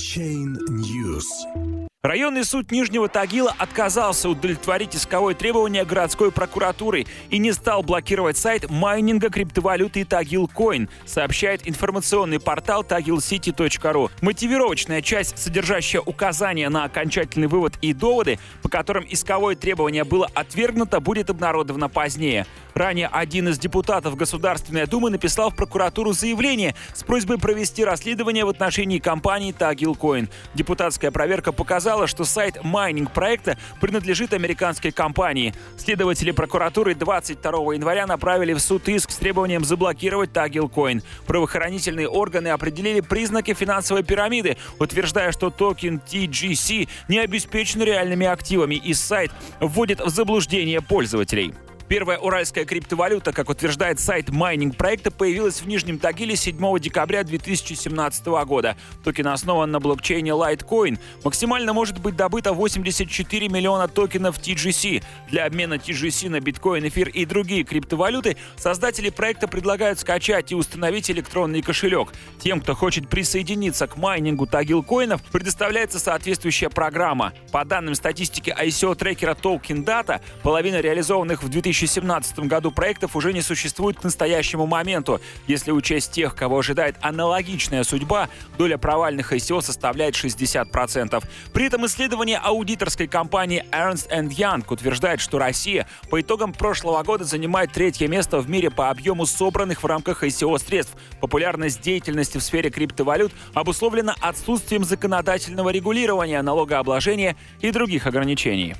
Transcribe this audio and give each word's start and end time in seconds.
Chain 0.00 0.56
News. 0.70 1.79
Районный 2.02 2.46
суд 2.46 2.70
Нижнего 2.70 3.10
Тагила 3.10 3.54
отказался 3.58 4.30
удовлетворить 4.30 4.96
исковое 4.96 5.34
требование 5.34 5.84
городской 5.84 6.32
прокуратуры 6.32 7.04
и 7.28 7.36
не 7.36 7.52
стал 7.52 7.82
блокировать 7.82 8.38
сайт 8.38 8.70
майнинга 8.70 9.28
криптовалюты 9.28 10.06
Tagil 10.06 10.46
Coin, 10.46 10.88
сообщает 11.04 11.68
информационный 11.68 12.40
портал 12.40 12.84
tagilcity.ru. 12.84 14.10
Мотивировочная 14.22 15.02
часть, 15.02 15.36
содержащая 15.36 16.00
указания 16.00 16.70
на 16.70 16.84
окончательный 16.84 17.48
вывод 17.48 17.74
и 17.82 17.92
доводы, 17.92 18.38
по 18.62 18.70
которым 18.70 19.04
исковое 19.06 19.54
требование 19.54 20.04
было 20.04 20.26
отвергнуто, 20.32 21.00
будет 21.00 21.28
обнародовано 21.28 21.90
позднее. 21.90 22.46
Ранее 22.72 23.08
один 23.08 23.48
из 23.48 23.58
депутатов 23.58 24.16
Государственной 24.16 24.86
Думы 24.86 25.10
написал 25.10 25.50
в 25.50 25.56
прокуратуру 25.56 26.12
заявление 26.12 26.74
с 26.94 27.02
просьбой 27.02 27.36
провести 27.36 27.84
расследование 27.84 28.46
в 28.46 28.48
отношении 28.48 29.00
компании 29.00 29.52
Tagil 29.52 29.98
Coin. 29.98 30.30
Депутатская 30.54 31.10
проверка 31.10 31.52
показала, 31.52 31.89
показала, 31.90 32.06
что 32.06 32.24
сайт 32.24 32.62
майнинг 32.62 33.12
проекта 33.12 33.58
принадлежит 33.80 34.32
американской 34.32 34.92
компании. 34.92 35.52
Следователи 35.76 36.30
прокуратуры 36.30 36.94
22 36.94 37.74
января 37.74 38.06
направили 38.06 38.52
в 38.52 38.60
суд 38.60 38.88
иск 38.88 39.10
с 39.10 39.16
требованием 39.16 39.64
заблокировать 39.64 40.30
Tagil 40.30 40.66
Coin. 40.66 41.02
Правоохранительные 41.26 42.08
органы 42.08 42.48
определили 42.48 43.00
признаки 43.00 43.54
финансовой 43.54 44.04
пирамиды, 44.04 44.56
утверждая, 44.78 45.32
что 45.32 45.50
токен 45.50 46.00
TGC 46.06 46.88
не 47.08 47.18
обеспечен 47.18 47.82
реальными 47.82 48.24
активами 48.24 48.76
и 48.76 48.94
сайт 48.94 49.32
вводит 49.58 50.00
в 50.00 50.10
заблуждение 50.10 50.80
пользователей. 50.80 51.54
Первая 51.90 52.18
уральская 52.18 52.64
криптовалюта, 52.64 53.32
как 53.32 53.50
утверждает 53.50 53.98
сайт 53.98 54.28
майнинг 54.28 54.76
проекта, 54.76 55.10
появилась 55.10 55.60
в 55.60 55.66
Нижнем 55.66 55.98
Тагиле 55.98 56.36
7 56.36 56.78
декабря 56.78 57.24
2017 57.24 58.26
года. 58.46 58.76
Токен 59.02 59.26
основан 59.26 59.72
на 59.72 59.80
блокчейне 59.80 60.30
Litecoin. 60.30 61.00
Максимально 61.24 61.72
может 61.72 61.98
быть 61.98 62.14
добыто 62.14 62.52
84 62.52 63.48
миллиона 63.48 63.88
токенов 63.88 64.38
TGC. 64.38 65.02
Для 65.30 65.46
обмена 65.46 65.74
TGC 65.74 66.28
на 66.28 66.38
биткоин, 66.38 66.86
эфир 66.86 67.08
и 67.08 67.24
другие 67.24 67.64
криптовалюты 67.64 68.36
создатели 68.56 69.10
проекта 69.10 69.48
предлагают 69.48 69.98
скачать 69.98 70.52
и 70.52 70.54
установить 70.54 71.10
электронный 71.10 71.60
кошелек. 71.60 72.12
Тем, 72.38 72.60
кто 72.60 72.76
хочет 72.76 73.08
присоединиться 73.08 73.88
к 73.88 73.96
майнингу 73.96 74.46
тагилкоинов, 74.46 75.22
предоставляется 75.22 75.98
соответствующая 75.98 76.70
программа. 76.70 77.32
По 77.50 77.64
данным 77.64 77.96
статистики 77.96 78.54
ICO-трекера 78.56 79.34
Token 79.34 79.84
Data, 79.84 80.20
половина 80.44 80.80
реализованных 80.80 81.42
в 81.42 81.48
2000 81.48 81.79
2017 81.80 82.40
году 82.40 82.70
проектов 82.70 83.16
уже 83.16 83.32
не 83.32 83.40
существует 83.40 83.98
к 83.98 84.04
настоящему 84.04 84.66
моменту. 84.66 85.20
Если 85.46 85.70
учесть 85.70 86.12
тех, 86.12 86.34
кого 86.34 86.58
ожидает 86.58 86.96
аналогичная 87.00 87.84
судьба, 87.84 88.28
доля 88.58 88.76
провальных 88.76 89.32
ICO 89.32 89.62
составляет 89.62 90.14
60%. 90.14 91.24
При 91.52 91.66
этом 91.66 91.86
исследование 91.86 92.38
аудиторской 92.38 93.06
компании 93.06 93.64
Ernst 93.70 94.10
Young 94.10 94.64
утверждает, 94.68 95.20
что 95.20 95.38
Россия 95.38 95.86
по 96.10 96.20
итогам 96.20 96.52
прошлого 96.52 97.02
года 97.02 97.24
занимает 97.24 97.72
третье 97.72 98.08
место 98.08 98.40
в 98.40 98.50
мире 98.50 98.70
по 98.70 98.90
объему 98.90 99.24
собранных 99.24 99.82
в 99.82 99.86
рамках 99.86 100.22
ICO 100.22 100.58
средств. 100.58 100.96
Популярность 101.20 101.80
деятельности 101.80 102.38
в 102.38 102.42
сфере 102.42 102.70
криптовалют 102.70 103.32
обусловлена 103.54 104.14
отсутствием 104.20 104.84
законодательного 104.84 105.70
регулирования, 105.70 106.42
налогообложения 106.42 107.36
и 107.60 107.70
других 107.70 108.06
ограничений. 108.06 108.76